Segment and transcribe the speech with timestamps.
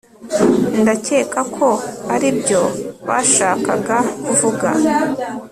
[0.81, 1.67] Ndakeka ko
[2.13, 2.61] aribyo
[3.07, 4.69] bashakaga kuvuga